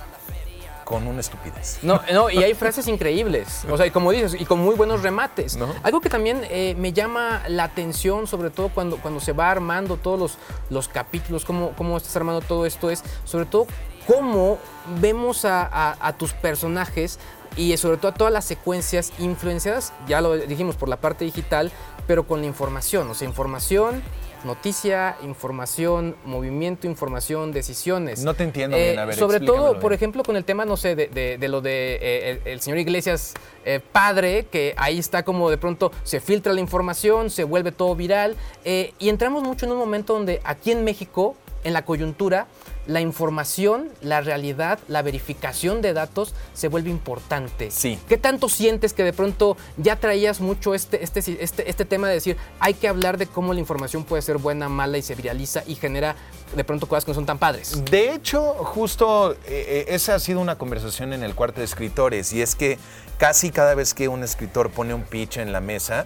con 0.85 1.07
una 1.07 1.21
estupidez. 1.21 1.79
No, 1.83 2.01
no, 2.13 2.29
y 2.29 2.43
hay 2.43 2.55
frases 2.55 2.87
increíbles. 2.89 3.65
O 3.71 3.77
sea, 3.77 3.87
y 3.87 3.91
como 3.91 4.11
dices, 4.11 4.35
y 4.39 4.45
con 4.45 4.59
muy 4.59 4.75
buenos 4.75 5.03
remates. 5.03 5.57
Algo 5.83 6.01
que 6.01 6.11
también 6.11 6.43
eh, 6.51 6.75
me 6.77 6.93
llama 6.93 7.43
la 7.49 7.65
atención, 7.65 8.27
sobre 8.27 8.51
todo 8.51 8.69
cuando, 8.69 8.97
cuando 8.99 9.21
se 9.21 9.33
va 9.33 9.51
armando 9.51 9.97
todos 9.97 10.19
los, 10.19 10.39
los 10.71 10.89
capítulos, 10.89 11.45
cómo, 11.45 11.71
cómo 11.77 11.97
estás 11.97 12.15
armando 12.17 12.41
todo 12.41 12.67
esto, 12.67 12.91
es 12.91 13.03
sobre 13.25 13.47
todo 13.47 13.67
cómo 14.07 14.59
vemos 15.01 15.45
a, 15.45 15.63
a- 15.63 15.97
a 16.01 16.13
tus 16.15 16.33
personajes 16.33 17.19
y 17.57 17.77
sobre 17.77 17.97
todo 17.99 18.09
a 18.13 18.15
todas 18.15 18.33
las 18.33 18.45
secuencias 18.45 19.13
influenciadas, 19.19 19.93
ya 20.09 20.21
lo 20.21 20.37
dijimos, 20.37 20.77
por 20.77 20.89
la 20.89 20.97
parte 20.97 21.25
digital, 21.25 21.71
pero 22.07 22.27
con 22.27 22.41
la 22.41 22.47
información. 22.47 23.11
O 23.11 23.15
sea, 23.15 23.29
información. 23.29 24.03
Noticia, 24.45 25.17
información, 25.23 26.17
movimiento, 26.25 26.89
información, 26.89 27.53
decisiones. 27.53 28.25
No 28.25 28.35
te 28.35 28.43
entiendo 28.43 28.77
Eh, 28.77 28.87
bien, 28.87 28.99
a 28.99 29.05
ver, 29.05 29.15
Sobre 29.15 29.39
todo, 29.39 29.79
por 29.79 29.93
ejemplo, 29.93 30.25
con 30.25 30.35
el 30.37 30.45
tema, 30.45 30.65
no 30.65 30.77
sé, 30.77 30.97
de, 30.97 31.07
de- 31.07 31.39
de 31.39 31.49
lo 31.49 31.61
de 31.61 31.95
eh, 32.03 32.41
el, 32.45 32.49
el 32.55 32.61
señor 32.61 32.81
Iglesias 32.81 33.35
eh, 33.65 33.79
padre, 33.93 34.47
que 34.51 34.75
ahí 34.79 34.99
está 34.99 35.23
como 35.23 35.49
de 35.49 35.59
pronto 35.59 35.93
se 36.03 36.19
filtra 36.19 36.53
la 36.53 36.61
información, 36.61 37.31
se 37.31 37.45
vuelve 37.45 37.71
todo 37.71 37.95
viral, 37.95 38.35
eh, 38.65 38.93
y 38.99 39.11
entramos 39.11 39.45
mucho 39.45 39.65
en 39.67 39.71
un 39.73 39.79
momento 39.79 40.15
donde 40.15 40.41
aquí 40.43 40.73
en 40.73 40.83
México, 40.83 41.37
en 41.63 41.73
la 41.73 41.85
coyuntura, 41.85 42.49
la 42.87 43.01
información, 43.01 43.89
la 44.01 44.21
realidad, 44.21 44.79
la 44.89 45.03
verificación 45.03 45.83
de 45.83 45.93
datos 45.93 46.35
se 46.53 46.67
vuelve 46.69 46.91
importante. 46.91 47.71
Sí. 47.71 47.99
¿Qué 48.09 48.17
tanto 48.19 48.49
sientes 48.49 48.93
que 48.93 49.05
de 49.05 49.13
pronto 49.13 49.57
ya 49.77 49.97
traías 49.97 50.41
mucho 50.41 50.75
este, 50.75 51.05
este, 51.05 51.21
este, 51.43 51.71
este 51.71 51.85
tema 51.85 52.09
de 52.09 52.15
decir, 52.15 52.37
hay 52.59 52.75
que 52.75 52.89
hablar 52.89 53.19
de 53.19 53.27
cómo 53.27 53.55
la 53.55 53.61
información 53.61 54.03
puede 54.05 54.23
ser 54.23 54.39
buena, 54.39 54.69
mala 54.69 54.99
y 54.99 55.03
se 55.03 55.15
viraliza 55.15 55.63
y 55.67 55.77
genera 55.77 56.17
de 56.57 56.65
pronto 56.65 56.89
cosas 56.89 57.05
que 57.05 57.13
no 57.13 57.15
son 57.15 57.27
tan 57.27 57.39
padres? 57.39 57.85
De 57.85 58.13
hecho, 58.13 58.43
justo 58.55 59.33
eh, 59.33 59.37
eh, 59.47 59.85
esa 59.89 60.17
ha 60.17 60.19
sido 60.19 60.41
una 60.41 60.59
conversación 60.59 61.13
en 61.13 61.23
el 61.23 61.35
cuarto 61.37 61.61
de 61.61 61.67
escritores 61.67 62.33
y 62.33 62.43
es 62.43 62.57
que 62.57 62.79
casi 63.19 63.51
cada 63.51 63.75
vez 63.77 63.95
que 63.95 64.09
un 64.09 64.25
escritor 64.25 64.71
pone 64.71 64.93
un 64.93 65.03
pitch 65.05 65.37
en 65.37 65.53
la 65.53 65.61
mesa, 65.61 66.05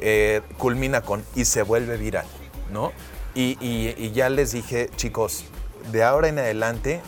eh, 0.00 0.42
culmina 0.58 1.00
con 1.00 1.24
y 1.34 1.46
se 1.46 1.62
vuelve 1.62 1.96
viral, 1.96 2.26
¿no? 2.70 2.92
Y, 3.34 3.56
y- 3.60 3.94
y 3.96 4.12
ya 4.12 4.28
les 4.28 4.52
dije, 4.52 4.90
chicos, 4.96 5.44
de 5.92 6.02
ahora 6.02 6.28
en 6.28 6.38
adelante 6.38 7.00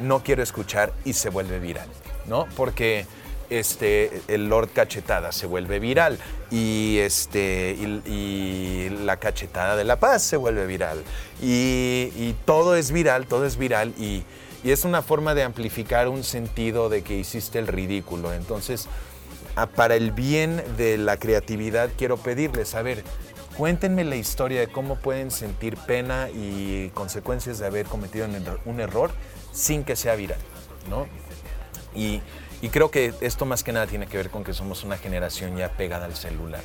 no 0.00 0.22
quiero 0.22 0.42
escuchar 0.42 0.92
y 1.04 1.14
se 1.14 1.30
vuelve 1.30 1.58
viral, 1.58 1.88
¿no? 2.26 2.46
Porque 2.56 3.06
este, 3.50 4.22
el 4.28 4.48
Lord 4.48 4.70
Cachetada 4.72 5.32
se 5.32 5.46
vuelve 5.46 5.80
viral 5.80 6.18
y, 6.50 6.98
este, 6.98 7.76
y, 8.06 8.88
la 9.04 9.16
Cachetada 9.16 9.76
de 9.76 9.84
la 9.84 9.98
Paz 9.98 10.22
se 10.22 10.36
vuelve 10.36 10.66
viral 10.66 11.02
y, 11.42 12.34
todo 12.44 12.76
es 12.76 12.92
viral, 12.92 13.26
todo 13.26 13.44
es 13.44 13.56
viral 13.56 13.92
y, 13.98 14.22
y 14.62 14.70
es 14.70 14.84
una 14.84 15.02
forma 15.02 15.34
de 15.34 15.42
amplificar 15.42 16.08
un 16.08 16.22
sentido 16.22 16.88
de 16.88 17.02
que 17.02 17.16
hiciste 17.16 17.58
el 17.58 17.66
ridículo. 17.66 18.32
Entonces, 18.32 18.88
para 19.74 19.96
el 19.96 20.12
bien 20.12 20.62
de 20.76 20.96
la 20.98 21.16
creatividad 21.16 21.90
quiero 21.96 22.16
pedirles, 22.16 22.74
a 22.74 22.82
ver, 22.82 23.02
cuéntenme 23.60 24.04
la 24.04 24.16
historia 24.16 24.58
de 24.58 24.68
cómo 24.68 24.96
pueden 24.96 25.30
sentir 25.30 25.76
pena 25.76 26.30
y 26.30 26.88
consecuencias 26.94 27.58
de 27.58 27.66
haber 27.66 27.84
cometido 27.84 28.26
un 28.64 28.80
error- 28.80 29.10
sin 29.52 29.84
que 29.84 29.96
sea 29.96 30.14
viral, 30.14 30.38
¿no? 30.88 31.06
Y, 31.94 32.22
y 32.62 32.70
creo 32.70 32.90
que 32.90 33.12
esto 33.20 33.44
más 33.44 33.62
que 33.62 33.72
nada 33.72 33.86
tiene 33.86 34.06
que 34.06 34.16
ver 34.16 34.30
con 34.30 34.44
que 34.44 34.54
somos 34.54 34.82
una 34.82 34.96
generación 34.96 35.58
ya 35.58 35.68
pegada 35.72 36.06
al 36.06 36.16
celular. 36.16 36.62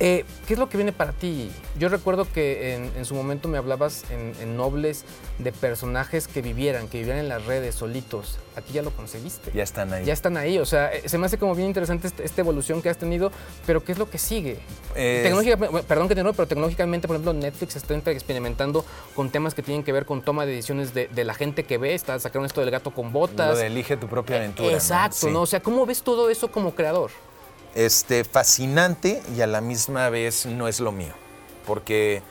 Eh, 0.00 0.24
¿Qué 0.46 0.52
es 0.52 0.58
lo 0.60 0.68
que 0.68 0.76
viene 0.76 0.92
para 0.92 1.10
ti? 1.12 1.50
Yo 1.76 1.88
recuerdo 1.88 2.24
que 2.32 2.74
en, 2.76 2.92
en 2.96 3.04
su 3.04 3.14
momento 3.16 3.48
me 3.48 3.58
hablabas 3.58 4.04
en, 4.10 4.32
en 4.40 4.56
Nobles 4.56 5.04
de 5.38 5.50
personajes 5.50 6.28
que 6.28 6.40
vivieran, 6.40 6.86
que 6.86 6.98
vivieran 6.98 7.20
en 7.20 7.28
las 7.28 7.44
redes 7.46 7.74
solitos. 7.74 8.38
Aquí 8.54 8.72
ya 8.72 8.82
lo 8.82 8.92
conseguiste. 8.92 9.50
Ya 9.52 9.64
están 9.64 9.92
ahí. 9.92 10.04
Ya 10.04 10.12
están 10.12 10.36
ahí. 10.36 10.58
O 10.58 10.66
sea, 10.66 10.92
eh, 10.94 11.08
se 11.08 11.18
me 11.18 11.26
hace 11.26 11.36
como 11.36 11.54
bien 11.56 11.66
interesante 11.68 12.06
este- 12.06 12.24
esta 12.24 12.40
evolución 12.40 12.80
que 12.80 12.88
has 12.90 12.96
tenido, 12.98 13.32
pero 13.66 13.82
¿qué 13.82 13.90
es 13.90 13.98
lo 13.98 14.08
que 14.08 14.18
sigue? 14.18 14.58
Tecnológica- 14.94 15.56
perdón 15.82 16.08
que 16.08 16.14
te 16.14 16.22
pero 16.24 16.46
tecnológicamente, 16.46 17.08
por 17.08 17.16
ejemplo, 17.16 17.32
Netflix 17.32 17.74
está 17.74 17.94
experimentando 18.12 18.84
con 19.16 19.30
temas 19.30 19.54
que 19.54 19.62
tienen 19.62 19.82
que 19.82 19.90
ver 19.92 20.06
con 20.06 20.22
toma 20.22 20.46
de 20.46 20.52
decisiones 20.52 20.94
de, 20.94 21.08
de 21.08 21.24
la 21.24 21.34
gente 21.34 21.64
que 21.64 21.76
ve. 21.76 21.94
Está 21.94 22.18
sacaron 22.20 22.46
esto 22.46 22.60
del 22.60 22.70
gato 22.70 22.92
con 22.92 23.12
botas. 23.12 23.50
Lo 23.50 23.56
de 23.56 23.66
elige 23.66 23.96
tu 23.96 24.06
propia 24.06 24.36
aventura. 24.36 24.68
¿no? 24.70 24.74
Exacto, 24.76 25.16
Sí. 25.16 25.30
¿no? 25.30 25.42
O 25.42 25.46
sea, 25.46 25.60
¿cómo 25.60 25.84
ves 25.86 26.02
todo 26.02 26.30
eso 26.30 26.50
como 26.52 26.74
creador? 26.74 27.10
Este, 27.74 28.24
fascinante 28.24 29.22
y 29.36 29.40
a 29.40 29.46
la 29.46 29.60
misma 29.60 30.08
vez 30.10 30.46
no 30.46 30.68
es 30.68 30.80
lo 30.80 30.92
mío. 30.92 31.12
Porque 31.66 32.22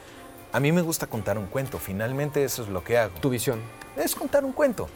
a 0.51 0.59
mí 0.59 0.71
me 0.71 0.81
gusta 0.81 1.07
contar 1.07 1.37
un 1.37 1.47
cuento, 1.47 1.79
finalmente 1.79 2.43
eso 2.43 2.63
es 2.63 2.69
lo 2.69 2.83
que 2.83 2.97
hago. 2.97 3.19
Tu 3.19 3.29
visión. 3.29 3.61
Es 3.95 4.15
contar 4.15 4.45
un 4.45 4.53
cuento. 4.53 4.89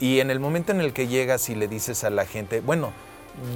Y 0.00 0.20
en 0.20 0.30
el 0.30 0.40
momento 0.40 0.72
en 0.72 0.80
el 0.80 0.92
que 0.92 1.06
llegas 1.06 1.48
y 1.50 1.54
le 1.54 1.68
dices 1.68 2.04
a 2.04 2.10
la 2.10 2.24
gente, 2.24 2.60
bueno, 2.60 2.92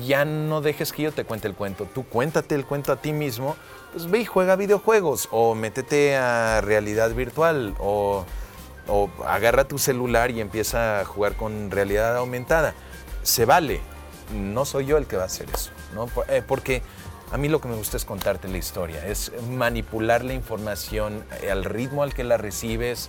ya 0.05 0.25
no 0.25 0.61
dejes 0.61 0.93
que 0.93 1.03
yo 1.03 1.13
te 1.13 1.25
cuente 1.25 1.49
el 1.49 1.55
cuento, 1.55 1.87
tú 1.87 2.05
cuéntate 2.05 2.55
el 2.55 2.65
cuento 2.65 2.93
a 2.93 2.97
ti 2.97 3.13
mismo, 3.13 3.57
pues 3.93 4.11
ve 4.11 4.21
y 4.21 4.25
juega 4.25 4.57
videojuegos 4.57 5.29
o 5.31 5.55
métete 5.55 6.17
a 6.17 6.61
realidad 6.61 7.11
virtual 7.13 7.75
o, 7.79 8.25
o 8.87 9.11
agarra 9.27 9.65
tu 9.65 9.79
celular 9.79 10.31
y 10.31 10.41
empieza 10.41 11.01
a 11.01 11.05
jugar 11.05 11.37
con 11.37 11.71
realidad 11.71 12.17
aumentada. 12.17 12.75
Se 13.23 13.45
vale, 13.45 13.81
no 14.35 14.65
soy 14.65 14.87
yo 14.87 14.97
el 14.99 15.07
que 15.07 15.17
va 15.17 15.23
a 15.23 15.27
hacer 15.27 15.49
eso, 15.53 15.71
eh, 16.29 16.43
porque 16.47 16.83
a 17.31 17.39
mí 17.39 17.49
lo 17.49 17.61
que 17.61 17.69
me 17.69 17.77
gusta 17.77 17.97
es 17.97 18.05
contarte 18.05 18.49
la 18.49 18.59
historia, 18.59 19.07
es 19.07 19.33
manipular 19.51 20.25
la 20.25 20.35
información 20.35 21.25
eh, 21.41 21.51
al 21.51 21.65
ritmo 21.65 22.03
al 22.03 22.15
que 22.15 22.25
la 22.25 22.37
recibes 22.37 23.09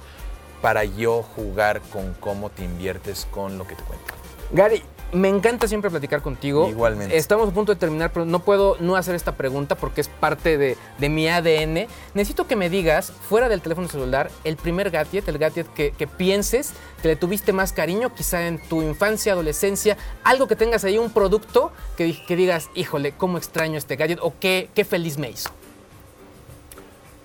para 0.62 0.86
yo 0.86 1.24
jugar 1.24 1.82
con 1.82 2.14
cómo 2.20 2.50
te 2.50 2.64
inviertes 2.64 3.28
con 3.32 3.58
lo 3.58 3.68
que 3.68 3.76
te 3.76 3.84
cuento. 3.84 4.14
Gary, 4.52 4.84
me 5.14 5.30
encanta 5.30 5.68
siempre 5.68 5.90
platicar 5.90 6.22
contigo. 6.22 6.68
Igualmente. 6.70 7.16
Estamos 7.18 7.50
a 7.50 7.52
punto 7.52 7.74
de 7.74 7.80
terminar, 7.80 8.12
pero 8.12 8.26
no 8.26 8.40
puedo 8.40 8.78
no 8.80 8.96
hacer 8.96 9.16
esta 9.16 9.34
pregunta 9.34 9.76
porque 9.76 10.02
es 10.02 10.08
parte 10.08 10.58
de, 10.58 10.78
de 10.98 11.10
mi 11.10 11.28
ADN. 11.28 11.88
Necesito 12.14 12.48
que 12.48 12.56
me 12.56 12.70
digas, 12.70 13.12
fuera 13.30 13.50
del 13.50 13.62
teléfono 13.62 13.88
celular, 13.88 14.30
el 14.44 14.58
primer 14.58 14.90
gadget, 14.90 15.28
el 15.28 15.38
gadget 15.38 15.72
que, 15.74 15.92
que 15.92 16.08
pienses 16.08 16.74
que 17.02 17.10
le 17.10 17.16
tuviste 17.16 17.54
más 17.54 17.74
cariño, 17.74 18.14
quizá 18.14 18.48
en 18.48 18.62
tu 18.68 18.82
infancia, 18.82 19.34
adolescencia, 19.34 19.98
algo 20.24 20.48
que 20.48 20.56
tengas 20.56 20.84
ahí, 20.84 20.98
un 20.98 21.12
producto 21.12 21.72
que, 21.98 22.18
que 22.26 22.36
digas, 22.36 22.70
híjole, 22.76 23.12
cómo 23.12 23.38
extraño 23.38 23.78
este 23.78 23.96
gadget 23.96 24.20
o 24.22 24.34
qué, 24.40 24.70
qué 24.74 24.86
feliz 24.86 25.18
me 25.18 25.30
hizo. 25.30 25.50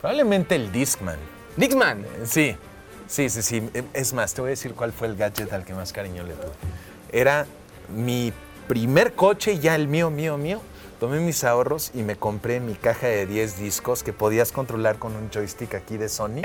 Probablemente 0.00 0.54
el 0.54 0.70
Discman. 0.70 1.18
¿Discman? 1.56 2.06
Sí, 2.24 2.56
sí, 3.08 3.28
sí, 3.30 3.42
sí. 3.42 3.68
Es 3.92 4.12
más, 4.12 4.34
te 4.34 4.40
voy 4.40 4.48
a 4.48 4.50
decir 4.50 4.74
cuál 4.74 4.92
fue 4.92 5.08
el 5.08 5.16
gadget 5.16 5.52
al 5.52 5.64
que 5.64 5.74
más 5.74 5.92
cariño 5.92 6.22
le 6.22 6.34
tuve. 6.34 6.52
Era 7.10 7.46
mi 7.88 8.32
primer 8.66 9.14
coche, 9.14 9.58
ya 9.58 9.74
el 9.74 9.88
mío, 9.88 10.10
mío, 10.10 10.36
mío. 10.36 10.60
Tomé 11.00 11.20
mis 11.20 11.44
ahorros 11.44 11.92
y 11.94 12.02
me 12.02 12.16
compré 12.16 12.58
mi 12.58 12.74
caja 12.74 13.06
de 13.06 13.24
10 13.24 13.58
discos 13.58 14.02
que 14.02 14.12
podías 14.12 14.50
controlar 14.50 14.98
con 14.98 15.14
un 15.14 15.30
joystick 15.30 15.74
aquí 15.74 15.96
de 15.96 16.08
Sony. 16.08 16.42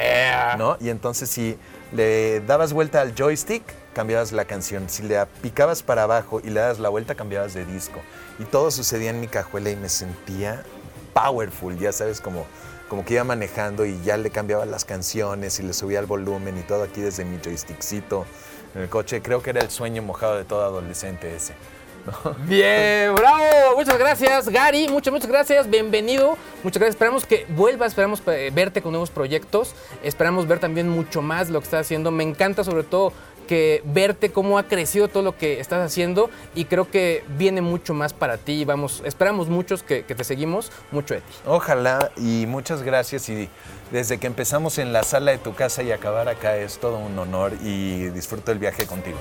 ¿no? 0.59 0.77
Y 0.79 0.89
entonces 0.89 1.29
si 1.29 1.57
le 1.91 2.39
dabas 2.41 2.71
vuelta 2.71 3.01
al 3.01 3.15
joystick, 3.15 3.63
cambiabas 3.93 4.31
la 4.31 4.45
canción. 4.45 4.89
Si 4.89 5.01
le 5.01 5.25
picabas 5.41 5.81
para 5.81 6.03
abajo 6.03 6.39
y 6.39 6.51
le 6.51 6.59
das 6.59 6.77
la 6.77 6.89
vuelta, 6.89 7.15
cambiabas 7.15 7.55
de 7.55 7.65
disco. 7.65 7.99
Y 8.37 8.43
todo 8.43 8.69
sucedía 8.69 9.09
en 9.09 9.19
mi 9.19 9.27
cajuela 9.27 9.71
y 9.71 9.75
me 9.75 9.89
sentía 9.89 10.63
powerful, 11.15 11.77
ya 11.79 11.91
sabes, 11.91 12.21
como, 12.21 12.45
como 12.89 13.05
que 13.05 13.15
iba 13.15 13.23
manejando 13.23 13.85
y 13.85 13.99
ya 14.03 14.17
le 14.17 14.29
cambiaba 14.29 14.65
las 14.67 14.85
canciones 14.85 15.59
y 15.59 15.63
le 15.63 15.73
subía 15.73 15.99
el 15.99 16.05
volumen 16.05 16.57
y 16.59 16.61
todo 16.61 16.83
aquí 16.83 17.01
desde 17.01 17.25
mi 17.25 17.39
joystickcito 17.39 18.25
en 18.75 18.81
el 18.81 18.89
coche. 18.89 19.21
Creo 19.21 19.41
que 19.41 19.51
era 19.51 19.61
el 19.61 19.69
sueño 19.69 20.01
mojado 20.01 20.37
de 20.37 20.45
todo 20.45 20.63
adolescente 20.63 21.35
ese. 21.35 21.53
Bien, 22.47 23.15
bravo. 23.15 23.77
Muchas 23.77 23.97
gracias, 23.97 24.49
Gary. 24.49 24.87
Muchas, 24.89 25.13
muchas 25.13 25.29
gracias. 25.29 25.69
Bienvenido. 25.69 26.37
Muchas 26.63 26.79
gracias. 26.79 26.95
Esperamos 26.95 27.25
que 27.25 27.45
vuelvas, 27.49 27.89
esperamos 27.89 28.21
eh, 28.27 28.51
verte 28.53 28.81
con 28.81 28.91
nuevos 28.91 29.09
proyectos. 29.09 29.73
Esperamos 30.03 30.47
ver 30.47 30.59
también 30.59 30.89
mucho 30.89 31.21
más 31.21 31.49
lo 31.49 31.59
que 31.59 31.65
estás 31.65 31.81
haciendo. 31.81 32.11
Me 32.11 32.23
encanta 32.23 32.63
sobre 32.63 32.83
todo 32.83 33.13
verte 33.85 34.31
cómo 34.31 34.57
ha 34.57 34.63
crecido 34.63 35.07
todo 35.07 35.23
lo 35.23 35.37
que 35.37 35.59
estás 35.59 35.85
haciendo 35.85 36.29
y 36.55 36.65
creo 36.65 36.89
que 36.89 37.23
viene 37.37 37.61
mucho 37.61 37.93
más 37.93 38.13
para 38.13 38.37
ti. 38.37 38.65
Vamos, 38.65 39.01
esperamos 39.05 39.49
muchos 39.49 39.83
que, 39.83 40.03
que 40.03 40.15
te 40.15 40.23
seguimos, 40.23 40.71
mucho 40.91 41.13
de 41.15 41.21
ti. 41.21 41.33
Ojalá 41.45 42.11
y 42.17 42.45
muchas 42.47 42.83
gracias 42.83 43.29
y 43.29 43.49
desde 43.91 44.17
que 44.17 44.27
empezamos 44.27 44.77
en 44.77 44.93
la 44.93 45.03
sala 45.03 45.31
de 45.31 45.37
tu 45.37 45.53
casa 45.53 45.83
y 45.83 45.91
acabar 45.91 46.27
acá 46.29 46.57
es 46.57 46.79
todo 46.79 46.97
un 46.97 47.17
honor 47.19 47.53
y 47.63 48.05
disfruto 48.09 48.51
el 48.51 48.59
viaje 48.59 48.85
contigo. 48.85 49.19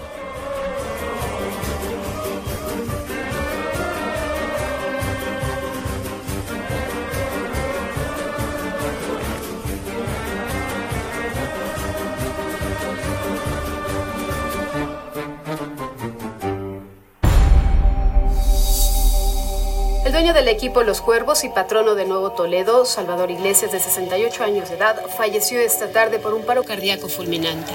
Dueño 20.33 20.47
del 20.47 20.49
equipo 20.49 20.83
Los 20.83 21.01
Cuervos 21.01 21.45
y 21.45 21.49
patrono 21.49 21.95
de 21.95 22.05
Nuevo 22.05 22.33
Toledo, 22.33 22.85
Salvador 22.85 23.31
Iglesias, 23.31 23.73
de 23.73 23.81
68 23.81 24.45
años 24.45 24.69
de 24.69 24.77
edad, 24.77 24.97
falleció 25.17 25.61
esta 25.61 25.89
tarde 25.89 26.19
por 26.19 26.33
un 26.33 26.45
paro 26.45 26.65
cardíaco 26.65 27.09
fulminante. 27.09 27.73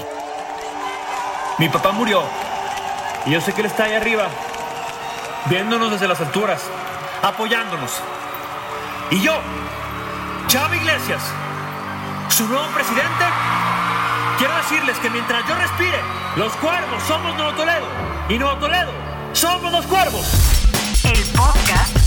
Mi 1.58 1.68
papá 1.68 1.92
murió. 1.92 2.22
Y 3.26 3.32
yo 3.32 3.40
sé 3.40 3.52
que 3.52 3.60
él 3.60 3.66
está 3.66 3.84
ahí 3.84 3.94
arriba, 3.94 4.28
viéndonos 5.46 5.90
desde 5.90 6.08
las 6.08 6.20
alturas, 6.20 6.62
apoyándonos. 7.22 7.92
Y 9.10 9.20
yo, 9.20 9.34
Chava 10.48 10.76
Iglesias, 10.76 11.22
su 12.28 12.46
nuevo 12.46 12.66
presidente, 12.74 13.24
quiero 14.38 14.56
decirles 14.56 14.98
que 14.98 15.10
mientras 15.10 15.46
yo 15.46 15.54
respire, 15.54 15.98
los 16.36 16.52
cuervos 16.54 17.02
somos 17.06 17.36
Nuevo 17.36 17.52
Toledo. 17.52 17.86
Y 18.28 18.38
Nuevo 18.38 18.56
Toledo 18.58 18.92
somos 19.32 19.70
los 19.72 19.86
cuervos. 19.86 20.26
El 21.04 21.24
podcast 21.36 21.97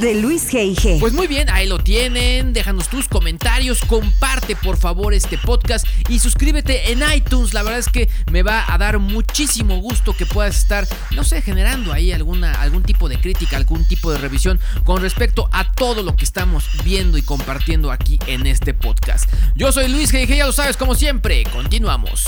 de 0.00 0.14
Luis 0.14 0.50
G.I.G. 0.50 0.98
Pues 0.98 1.12
muy 1.12 1.26
bien, 1.26 1.50
ahí 1.50 1.66
lo 1.66 1.78
tienen. 1.78 2.52
Déjanos 2.52 2.88
tus 2.88 3.06
comentarios, 3.06 3.80
comparte 3.86 4.56
por 4.56 4.78
favor 4.78 5.12
este 5.12 5.36
podcast 5.36 5.86
y 6.08 6.18
suscríbete 6.18 6.92
en 6.92 7.02
iTunes. 7.14 7.52
La 7.52 7.62
verdad 7.62 7.78
es 7.78 7.88
que 7.88 8.08
me 8.30 8.42
va 8.42 8.64
a 8.66 8.78
dar 8.78 8.98
muchísimo 8.98 9.76
gusto 9.76 10.16
que 10.16 10.24
puedas 10.24 10.56
estar, 10.56 10.88
no 11.10 11.22
sé, 11.22 11.42
generando 11.42 11.92
ahí 11.92 12.12
alguna, 12.12 12.60
algún 12.62 12.82
tipo 12.82 13.08
de 13.08 13.20
crítica, 13.20 13.56
algún 13.56 13.84
tipo 13.84 14.10
de 14.10 14.18
revisión 14.18 14.58
con 14.84 15.02
respecto 15.02 15.48
a 15.52 15.72
todo 15.72 16.02
lo 16.02 16.16
que 16.16 16.24
estamos 16.24 16.64
viendo 16.82 17.18
y 17.18 17.22
compartiendo 17.22 17.92
aquí 17.92 18.18
en 18.26 18.46
este 18.46 18.72
podcast. 18.72 19.30
Yo 19.54 19.70
soy 19.70 19.88
Luis 19.88 20.12
G.I.G., 20.12 20.36
ya 20.36 20.46
lo 20.46 20.52
sabes, 20.52 20.76
como 20.76 20.94
siempre. 20.94 21.44
Continuamos. 21.52 22.24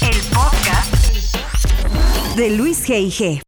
El 0.00 0.16
podcast 0.32 0.94
de 2.36 2.50
Luis 2.50 2.86
G.I.G. 2.88 3.47